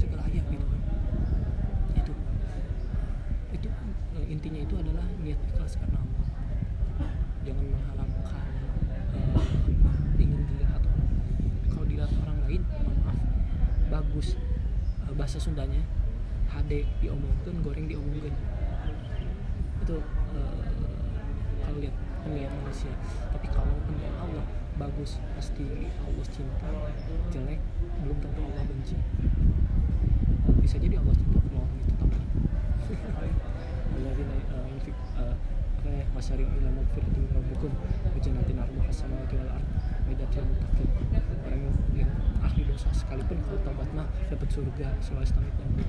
segala 0.00 0.24
ayat 0.24 0.44
gitu 0.48 0.64
kan. 0.64 0.80
Itu. 1.92 2.12
Itu 3.52 3.68
eh, 4.16 4.26
intinya 4.32 4.60
itu 4.64 4.74
adalah 4.80 5.04
niat 5.20 5.40
ikhlas 5.44 5.76
karena 5.76 6.00
Allah. 6.00 6.28
Jangan 7.44 7.64
mengharapkan 7.68 8.48
eh, 9.12 10.24
ingin 10.24 10.40
dilihat 10.56 10.80
orang 10.80 11.04
kalau 11.68 11.84
dilihat 11.84 12.12
orang 12.24 12.38
lain 12.48 12.62
mohon 12.64 12.96
maaf 13.04 13.18
bagus 13.92 14.36
Eh, 15.08 15.16
bahasa 15.28 15.44
Sundanya 15.44 15.84
HD 16.48 16.88
diomongkan 17.04 17.60
goreng 17.60 17.84
diomongkan 17.84 18.32
itu 19.84 20.00
eh, 20.32 20.72
kalau 21.60 21.84
lihat 21.84 21.92
penilaian 22.24 22.48
manusia. 22.64 22.88
Tapi 23.28 23.44
kalau 23.52 23.76
penilaian 23.84 24.16
Allah 24.24 24.40
bagus. 24.80 25.20
Pasti 25.36 25.84
Allah 26.00 26.26
cinta 26.32 26.72
jelek 27.28 27.60
belum 28.00 28.16
tentu 28.24 28.40
Allah 28.40 28.64
benci. 28.72 28.96
Bisa 30.64 30.80
jadi 30.80 30.96
Allah 30.96 31.12
cinta 31.12 31.44
sama 31.44 31.60
orang 31.60 31.76
itu 31.76 31.92
tapi 31.92 32.16
Alladzina 34.00 34.32
eh, 34.32 34.64
yunfik- 34.72 35.04
eh, 35.12 35.36
apa 35.76 35.88
ya 35.92 36.04
wasari'u 36.16 36.56
ila 36.56 36.72
magfiratin 36.72 37.20
min 37.20 37.32
rabbikum 37.36 37.72
wa 37.84 38.16
jannatin 38.16 38.56
arduha 38.64 38.88
samawati 38.88 39.36
wal 39.44 39.60
ard 39.60 39.66
uiddatil 40.08 40.48
muttaqin 40.48 40.88
orang 41.44 41.60
yang, 41.92 42.08
sekalipun 43.28 43.44
kalau 43.44 43.60
taubat 43.60 43.88
mah 43.92 44.08
dapat 44.32 44.48
surga 44.48 44.88
dan 45.60 45.68
bumi 45.76 45.84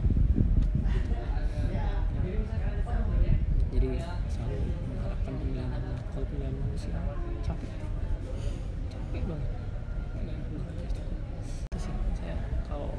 Gitu. 0.89 1.15
jadi 3.72 3.89
selalu 4.27 4.60
mengharap 4.91 5.19
tahapkan 5.24 5.34
penilaian 5.39 5.72
Allah. 5.72 6.00
Kalau 6.12 6.25
penilaian 6.27 6.55
manusia 6.60 6.98
capek. 7.39 7.72
Capek 8.91 9.24
banget. 9.24 9.51
Ya. 10.19 10.36
Itu 11.72 11.79
saya 12.19 12.36
kalau 12.67 12.91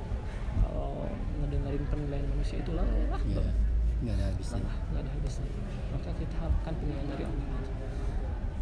kalau 0.65 1.05
ngedengerin 1.45 1.85
penilaian 1.93 2.27
manusia 2.33 2.57
itu 2.65 2.71
lelah 2.73 2.89
ya 2.97 3.07
banget 3.13 3.57
nggak 4.01 4.15
ada 4.17 4.25
habisnya. 4.33 4.57
Lelah 4.57 4.77
nggak 4.89 5.03
ada 5.05 5.11
habisnya. 5.21 5.49
Maka 5.93 6.11
kita 6.17 6.35
harapkan 6.41 6.73
penilaian 6.81 7.07
dari 7.13 7.25
Allah 7.29 7.47
aja. 7.61 7.73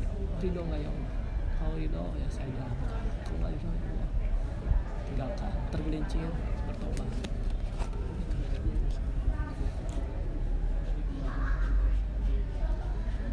Ya 0.03 0.09
Allah, 0.11 0.39
ridho 0.43 0.61
nggak 0.67 0.81
ya 0.83 0.91
Allah? 0.91 1.11
Kalau 1.55 1.75
ridho 1.79 2.05
ya 2.19 2.27
saya 2.27 2.51
jalankan 2.51 2.89
kalau 3.23 3.39
nggak 3.39 3.53
ridho 3.55 3.71
ya 3.71 3.83
Allah 3.95 4.08
tinggalkan 5.09 5.51
tergelincir 5.73 6.29
bertobat. 6.69 7.09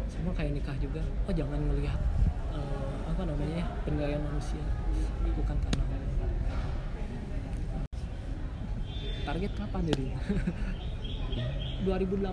Sama 0.08 0.30
kayak 0.32 0.52
nikah 0.56 0.76
juga. 0.80 1.02
Oh 1.28 1.32
jangan 1.36 1.60
melihat 1.60 2.00
apa 3.06 3.22
namanya 3.28 3.64
ya 3.64 3.66
penilaian 3.84 4.22
manusia. 4.24 4.64
Bukan 5.36 5.56
karena 5.60 5.84
target 9.26 9.52
kapan 9.58 9.82
jadi 9.90 10.06
2018 11.82 12.24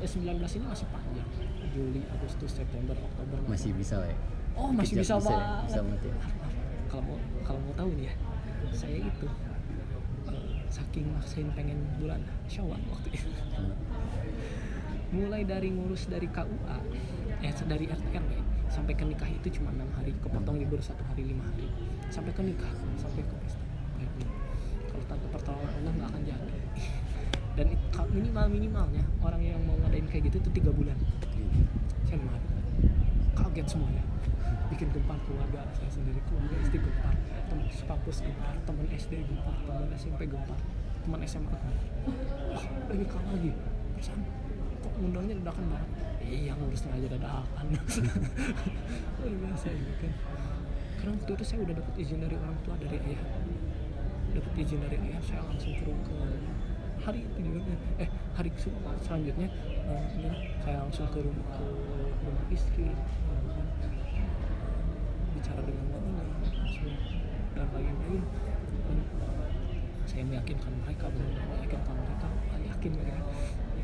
eh 0.04 0.10
19 0.10 0.58
ini 0.60 0.66
masih 0.70 0.86
panjang. 0.92 1.28
Juli 1.74 2.06
Agustus 2.06 2.54
September 2.54 2.94
Oktober. 2.94 3.38
Masih 3.50 3.74
bisa 3.74 3.98
lah 3.98 4.06
ya 4.06 4.18
oh 4.54 4.70
masih 4.70 4.94
bisa 5.02 5.18
bisa 5.18 5.30
ya? 5.30 5.36
banget. 5.38 5.66
Bisa 5.66 5.80
banget 5.82 6.00
ya? 6.06 6.14
kalau 6.86 7.02
mau 7.10 7.18
kalau 7.42 7.58
mau 7.66 7.74
tahu 7.74 7.90
nih 7.98 8.06
ya 8.06 8.14
saya 8.72 8.98
itu 9.02 9.26
eh, 10.30 10.48
saking 10.72 11.10
maksain 11.12 11.48
pengen 11.52 11.82
bulan 12.00 12.22
Syawal 12.48 12.80
waktu 12.88 13.12
itu. 13.12 13.28
Mulai 15.14 15.44
dari 15.46 15.68
ngurus 15.70 16.08
dari 16.08 16.26
KUA 16.30 16.78
eh 17.44 17.52
dari 17.68 17.84
RT 17.84 18.06
RW 18.08 18.40
sampai 18.72 18.96
ke 18.96 19.04
nikah 19.04 19.28
itu 19.28 19.60
cuma 19.60 19.70
enam 19.70 19.86
hari 19.94 20.16
kepotong 20.24 20.56
libur 20.56 20.80
satu 20.80 21.04
hari 21.12 21.28
lima 21.28 21.44
hari. 21.52 21.68
Sampai 22.08 22.32
ke 22.32 22.42
nikah 22.42 22.72
sampai 22.96 23.22
ke 23.22 23.34
pesta. 23.44 23.64
Kalau 24.88 25.04
tanpa 25.10 25.26
pertolongan 25.34 25.70
Allah 25.82 25.92
nggak 25.98 26.08
akan 26.14 26.22
jadi. 26.24 26.58
Dan 27.54 27.66
minimal 28.10 28.46
minimalnya 28.50 29.04
orang 29.22 29.42
yang 29.42 29.60
mau 29.62 29.78
ngadain 29.86 30.06
kayak 30.10 30.26
gitu 30.32 30.42
itu 30.42 30.50
tiga 30.62 30.70
bulan. 30.74 30.98
Saya 32.08 32.18
kaget 33.34 33.66
semuanya 33.70 34.02
bikin 34.74 34.90
gempar 34.90 35.18
keluarga 35.22 35.62
saya 35.70 35.90
sendiri 35.90 36.18
keluarga 36.26 36.54
istri 36.58 36.78
gempar 36.82 37.14
teman 37.46 37.66
kampus 37.70 38.16
gempar 38.26 38.54
teman 38.66 38.86
SD 38.90 39.12
gempar 39.22 39.54
teman 39.62 39.88
SMP 39.94 40.20
gempar 40.26 40.58
teman 41.04 41.20
SMA 41.22 41.46
gempar 41.46 41.74
wah 42.50 42.64
udah 42.64 42.96
nikah 42.96 43.22
lagi. 43.28 43.52
Perasaan 43.94 44.20
kok 44.82 44.92
undangnya 45.00 45.34
dadakan 45.40 45.64
banget. 45.70 45.90
Iya 46.24 46.52
ngurusnya 46.56 46.90
aja 46.96 47.08
dadakan. 47.12 47.66
Luar 49.20 49.34
biasa 49.40 49.66
ini 49.70 49.92
kan? 50.00 50.12
Karena 50.98 51.10
waktu 51.20 51.30
itu 51.36 51.44
saya 51.44 51.58
udah 51.64 51.74
dapat 51.76 51.94
izin 52.00 52.18
dari 52.24 52.36
orang 52.40 52.56
tua 52.64 52.74
dari 52.80 52.96
ayah. 53.04 53.22
Dapat 54.34 54.52
izin 54.58 54.80
dari 54.80 54.96
ayah 54.98 55.20
saya 55.20 55.40
langsung 55.44 55.72
ru- 55.84 56.02
ke 56.08 56.16
hari 57.04 57.20
itu 57.20 57.38
juga 57.44 57.76
eh 58.00 58.08
hari 58.32 58.48
se- 58.56 58.72
selanjutnya 59.04 59.48
ini 60.16 60.28
saya 60.64 60.80
langsung 60.80 61.04
ke 61.12 61.20
rumah 61.20 61.48
ke 61.52 61.66
rumah 62.24 62.44
istri 62.48 62.88
eh, 62.88 63.43
bicara 65.44 65.60
dengan 65.60 65.86
wanita 65.92 66.24
langsung 66.24 66.96
dan 67.52 67.68
lain-lain 67.76 68.24
saya 70.08 70.24
meyakinkan 70.24 70.72
mereka 70.80 71.04
benar 71.12 71.44
meyakinkan 71.52 71.96
mereka 72.00 72.28
yakin 72.64 72.92
mereka 72.96 73.20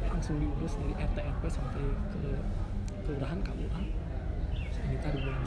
langsung 0.08 0.40
diurus 0.40 0.80
dari 0.80 0.96
RT 0.96 1.18
RW 1.20 1.44
sampai 1.52 1.84
ke 2.16 2.22
kelurahan 3.04 3.44
KUA 3.44 3.80
saya 4.72 4.84
minta 4.88 5.08
Syawal. 5.12 5.44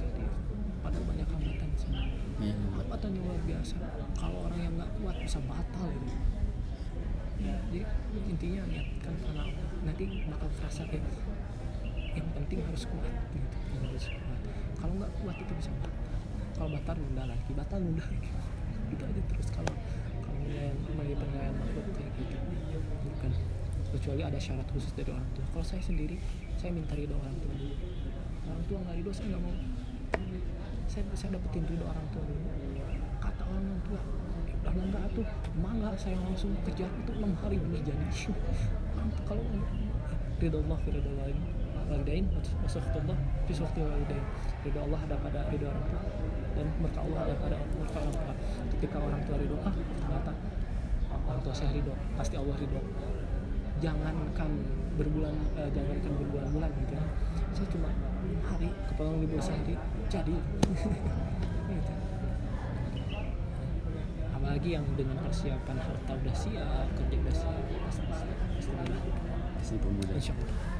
jadi 0.00 0.24
padahal 0.80 1.04
banyak 1.04 1.28
hambatan 1.28 1.70
sih 1.76 1.92
Ya, 2.40 2.56
hambatannya 2.72 3.20
luar 3.20 3.36
biasa. 3.44 3.76
Kalau 4.16 4.48
orang 4.48 4.60
yang 4.64 4.72
nggak 4.80 4.88
kuat 4.96 5.12
bisa 5.20 5.36
batal 5.44 5.92
gitu 5.92 6.16
ya, 7.44 7.52
jadi 7.68 7.84
intinya 8.32 8.64
niatkan 8.64 9.12
karena 9.20 9.44
nanti 9.84 10.24
bakal 10.24 10.48
terasa 10.56 10.88
kayak 10.88 11.04
yang 12.16 12.28
penting 12.32 12.64
harus 12.64 12.88
kuat 12.88 13.12
gitu. 13.36 13.56
Harus 13.84 14.04
kuat 14.08 14.29
kalau 14.80 14.94
nggak 14.96 15.12
kuat 15.20 15.36
itu 15.36 15.52
bisa 15.60 15.70
batal 15.78 15.92
kalau 16.56 16.70
batal 16.76 16.94
nunda 16.96 17.24
lagi 17.24 17.50
batal 17.56 17.78
nunda 17.80 18.04
lagi. 18.04 18.30
Itu 18.92 19.02
aja 19.06 19.22
terus 19.32 19.48
kalau 19.54 19.74
kalau 20.20 20.36
penilaian 20.44 20.76
melalui 20.92 21.16
penilaian 21.16 21.54
makhluk 21.56 21.86
kayak 21.94 22.10
gitu. 22.20 22.36
Bukan. 23.06 23.32
Kecuali 23.90 24.22
ada 24.22 24.38
syarat 24.38 24.68
khusus 24.74 24.92
dari 24.92 25.08
orang 25.14 25.24
tua. 25.32 25.46
Kalau 25.56 25.64
saya 25.64 25.80
sendiri 25.80 26.20
saya 26.60 26.74
minta 26.74 26.92
ridho 26.92 27.16
orang 27.16 27.32
tua 27.40 27.52
dulu. 27.54 27.76
Orang 28.44 28.62
tua 28.68 28.78
nggak 28.82 28.94
ridho 29.00 29.12
saya 29.14 29.26
nggak 29.32 29.42
mau. 29.46 29.56
Saya 30.90 31.02
saya 31.16 31.30
dapetin 31.38 31.64
ridho 31.64 31.84
orang 31.86 32.06
tua 32.12 32.22
dulu. 32.28 32.42
Kata 33.24 33.42
orang 33.46 33.80
tua 33.86 34.00
udah 34.60 34.76
enggak 34.76 35.04
tuh 35.16 35.26
mangga 35.56 35.90
saya 35.96 36.20
langsung 36.20 36.52
kejar 36.68 36.92
itu 36.92 37.12
enam 37.16 37.32
hari 37.40 37.56
bener 37.56 37.80
jadi 37.80 38.04
kalau 39.24 39.40
ridho 40.36 40.58
Allah 40.68 40.78
ridho 40.84 41.10
walidain 41.16 41.59
walidain 41.90 42.24
wasafitullah 42.62 43.18
fi 43.46 43.52
safti 43.52 43.80
walidain. 43.82 44.24
Ridho 44.62 44.80
Allah 44.86 45.00
ada 45.10 45.16
pada 45.18 45.40
ridho 45.50 45.66
orang 45.66 45.84
tua 45.90 46.02
dan 46.54 46.66
berkah 46.78 47.02
Allah 47.02 47.20
ada 47.26 47.34
pada 47.42 47.56
orang 47.58 48.14
tua. 48.14 48.34
Ketika 48.78 48.96
orang 49.02 49.20
tua 49.26 49.36
ridho 49.42 49.56
ah 49.66 49.74
ternyata 49.74 50.32
orang 51.26 51.40
tua 51.42 51.54
saya 51.54 51.70
ridho 51.74 51.94
pasti 52.14 52.34
Allah 52.38 52.56
ridho. 52.56 52.80
Jangankan 53.80 54.50
berbulan 55.00 55.34
eh, 55.56 55.70
jangankan 55.72 56.12
berbulan-bulan 56.20 56.70
gitu 56.84 56.92
ya. 56.94 57.04
Saya 57.56 57.66
cuma 57.72 57.90
hari 58.46 58.68
kepotong 58.86 59.18
libur 59.24 59.40
sehari 59.42 59.74
jadi. 60.06 60.36
Gitu. 61.70 61.94
apalagi 64.34 64.74
yang 64.74 64.82
dengan 64.98 65.14
persiapan 65.22 65.78
harta 65.78 66.18
udah 66.18 66.34
siap 66.34 66.90
kerja 66.98 67.14
udah 67.22 67.30
siap 67.30 67.62
pasti 67.86 68.02
siap 68.10 68.38
pasti 68.58 69.14
si 69.62 69.74
pemuda. 69.78 70.10
Insya 70.18 70.34
Allah 70.34 70.79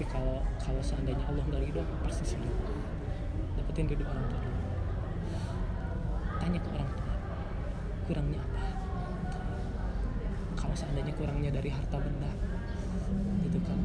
tapi 0.00 0.16
kalau 0.16 0.40
kalau 0.56 0.80
seandainya 0.80 1.20
Allah 1.28 1.44
nggak 1.44 1.60
ridho 1.60 1.84
pasti 2.00 2.24
sulit 2.32 2.48
dapetin 3.52 3.84
ridho 3.84 4.00
orang 4.08 4.24
tua 4.32 4.40
dulu. 4.40 4.60
Tanya 6.40 6.56
ke 6.56 6.68
orang 6.72 6.90
tua 6.96 7.14
kurangnya 8.08 8.40
apa? 8.40 8.62
Kalau 10.56 10.72
seandainya 10.72 11.12
kurangnya 11.20 11.52
dari 11.52 11.68
harta 11.68 12.00
benda 12.00 12.32
gitu 13.44 13.60
kan. 13.60 13.76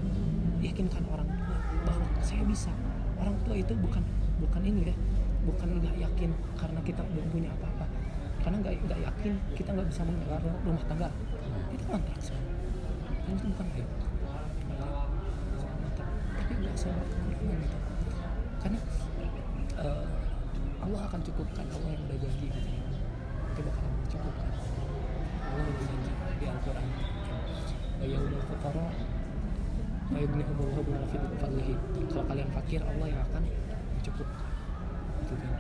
Yakinkan 0.64 1.04
orang 1.12 1.28
tua 1.36 1.60
bahwa 1.84 2.08
saya 2.24 2.48
bisa. 2.48 2.72
Orang 3.20 3.36
tua 3.44 3.60
itu 3.60 3.76
bukan 3.76 4.00
bukan 4.40 4.62
ini 4.64 4.88
ya 4.88 4.96
bukan 5.44 5.68
nggak 5.84 6.00
yakin 6.00 6.32
karena 6.56 6.80
kita 6.88 7.04
belum 7.12 7.28
punya 7.28 7.52
apa-apa. 7.60 7.92
Karena 8.40 8.64
nggak 8.64 8.74
nggak 8.88 9.00
yakin 9.04 9.34
kita 9.60 9.68
nggak 9.68 9.88
bisa 9.92 10.08
mengelola 10.08 10.40
rumah 10.64 10.84
tangga. 10.88 11.12
Itu 11.76 11.84
kontrak 11.92 12.20
semua. 12.24 12.56
Itu 13.28 13.52
bukan 13.52 13.68
nggak 13.68 14.05
sama 16.76 17.04
gitu 17.32 17.46
karena 18.62 18.80
eh, 19.82 20.06
Allah 20.86 21.02
akan 21.10 21.18
cukupkan 21.26 21.66
Allah 21.74 21.90
yang 21.98 22.04
udah 22.06 22.18
janji 22.22 22.46
gitu 22.46 22.70
ya. 22.70 22.86
Itu 23.58 23.62
bakal 23.66 23.90
mencukupkan. 23.90 24.50
Allah 25.50 25.66
udah 25.66 25.86
janji 25.90 26.12
di 26.38 26.46
Al-Quran. 26.46 26.88
Ya 28.06 28.18
udah 28.22 28.42
fuqara 28.46 28.86
wa 30.06 30.18
yughnihumullahu 30.22 30.86
min 30.86 31.34
fadlihi. 31.42 31.74
Kalau 32.14 32.26
kalian 32.30 32.50
fakir 32.54 32.82
Allah 32.86 33.08
yang 33.10 33.22
akan 33.34 33.44
mencukupkan. 33.98 34.50
Gitu 35.26 35.34
kan. 35.42 35.54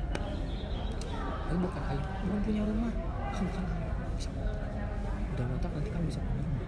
Itu 1.50 1.56
bukan 1.58 1.84
aib 1.90 2.04
belum 2.06 2.40
punya 2.46 2.64
rumah. 2.70 2.94
Kan 3.34 3.46
kan 3.50 3.66
bisa 4.14 4.30
udah 5.36 5.46
ngontrak 5.50 5.72
nanti 5.74 5.90
kan 5.90 6.02
bisa 6.06 6.20
punya 6.22 6.44
rumah. 6.46 6.66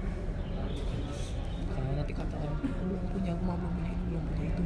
Kalau 1.78 1.90
nanti 1.94 2.14
kata 2.18 2.36
orang 2.42 2.58
belum 2.58 3.02
punya 3.14 3.32
rumah 3.38 3.54
belum 3.54 3.72
punya 3.78 3.87
belum 4.08 4.24
itu. 4.40 4.64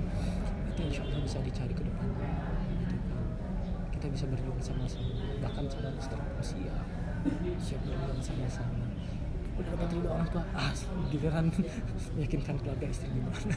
Itu 0.72 0.82
insya 0.88 1.02
Allah 1.06 1.22
bisa 1.26 1.38
dicari 1.42 1.74
ke 1.74 1.84
depan 1.84 2.06
gitu 2.14 2.24
kan. 2.24 2.46
Kita 3.98 4.06
bisa 4.10 4.26
berjuang 4.30 4.62
sama-sama. 4.62 5.12
Bahkan 5.42 5.66
sama 5.68 5.90
setelah 5.98 6.26
usia 6.38 6.76
siap 7.62 7.82
berjuang 7.86 8.22
sama-sama. 8.22 8.86
Udah 9.60 9.70
dapat 9.78 9.90
ridho 9.94 10.10
orang 10.10 10.30
tua. 10.32 10.44
Ah 10.56 10.72
giliran 11.12 11.46
meyakinkan 12.16 12.56
keluarga 12.62 12.86
istri 12.90 13.10
gimana? 13.12 13.56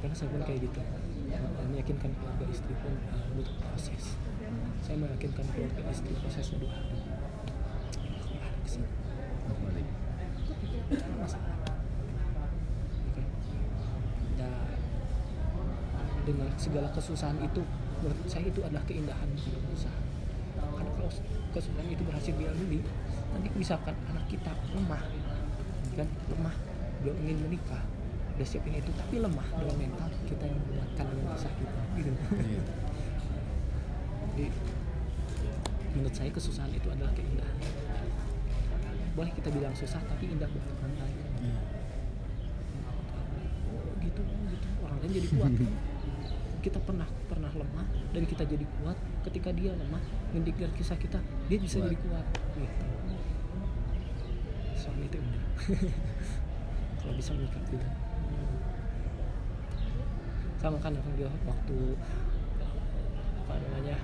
Karena 0.00 0.14
saya 0.14 0.28
pun 0.30 0.42
kayak 0.44 0.60
gitu. 0.64 0.80
Uh, 1.26 1.66
meyakinkan 1.68 2.12
keluarga 2.16 2.44
istri 2.48 2.72
pun 2.80 2.94
uh, 3.12 3.26
butuh 3.34 3.56
proses. 3.60 4.16
Saya 4.80 4.96
meyakinkan 5.02 5.44
keluarga 5.52 5.82
istri 5.90 6.14
prosesnya 6.16 6.62
dua 6.62 6.72
hari. 6.72 7.00
Balik. 9.46 9.88
Masalah 11.18 11.58
Oke. 13.10 13.22
Dan 14.38 14.52
dengan 16.26 16.50
segala 16.58 16.90
kesusahan 16.90 17.38
itu 17.38 17.62
menurut 18.02 18.26
saya 18.26 18.50
itu 18.50 18.60
adalah 18.66 18.82
keindahan 18.84 19.30
usaha 19.70 19.94
karena 20.58 20.90
kalau 20.98 21.10
kesusahan 21.54 21.86
itu 21.86 22.02
berhasil 22.02 22.34
dilalui 22.34 22.82
nanti 23.32 23.48
misalkan 23.54 23.94
anak 24.10 24.26
kita 24.26 24.50
lemah 24.74 25.02
kan? 25.96 26.08
Lemah 26.28 26.54
belum 27.00 27.16
ingin 27.24 27.38
menikah 27.48 27.82
udah 28.36 28.44
siapin 28.44 28.76
itu 28.76 28.92
tapi 28.92 29.16
lemah 29.16 29.48
dengan 29.56 29.76
mental 29.80 30.12
kita 30.28 30.44
yang 30.44 30.60
menguatkan 30.68 31.04
dengan 31.08 31.24
kisah 31.32 31.52
kita 31.56 31.80
gitu. 31.96 32.10
Iya. 32.12 32.62
jadi 34.36 34.46
menurut 35.96 36.12
saya 36.12 36.28
kesusahan 36.28 36.72
itu 36.76 36.88
adalah 36.92 37.12
keindahan. 37.16 37.56
Boleh 39.16 39.32
kita 39.32 39.48
bilang 39.48 39.72
susah 39.72 40.04
tapi 40.04 40.28
indah 40.28 40.44
buat 40.52 40.68
orang 40.68 40.94
lain. 41.00 41.16
Iya. 41.40 41.58
oh 43.72 43.94
gitu 44.04 44.20
oh 44.20 44.44
gitu. 44.52 44.68
Orang 44.84 44.98
lain 45.00 45.12
jadi 45.16 45.28
kuat 45.32 45.52
kita 46.66 46.82
pernah 46.82 47.06
pernah 47.30 47.52
lemah 47.54 47.86
dan 48.10 48.26
kita 48.26 48.42
jadi 48.42 48.66
kuat 48.82 48.98
ketika 49.22 49.54
dia 49.54 49.70
lemah 49.72 50.02
mendengar 50.34 50.66
kisah 50.74 50.98
kita 50.98 51.22
dia 51.46 51.58
bisa 51.62 51.78
Kuat. 51.78 51.86
jadi 51.86 51.96
kuat 52.02 52.26
gitu 52.58 52.84
suami 54.76 55.06
itu 55.06 55.16
indah 55.16 55.44
kalau 56.98 57.14
bisa 57.14 57.30
mengikat 57.32 57.64
kita 57.70 57.88
sama 60.56 60.78
kan 60.82 60.92
orang 60.92 61.14
dia 61.14 61.30
waktu 61.46 61.76
apa 63.38 63.52
namanya 63.62 63.96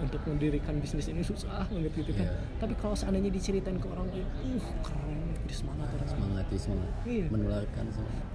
untuk 0.00 0.18
mendirikan 0.24 0.80
bisnis 0.80 1.06
ini 1.06 1.22
susah 1.22 1.68
banget 1.68 1.92
gitu 1.94 2.10
kan 2.16 2.26
Iya. 2.26 2.40
tapi 2.58 2.74
kalau 2.74 2.96
seandainya 2.96 3.30
diceritain 3.30 3.76
ke 3.76 3.86
orang 3.86 4.08
lain 4.10 4.26
uh 4.26 4.66
keren 4.82 5.20
semangat 5.46 5.88
orang 5.92 6.08
Semangat 6.08 6.46
ya 6.46 6.58
semangat. 6.58 6.92
Iya. 7.04 7.26
Menularkan 7.28 7.84
semangat. 7.90 8.26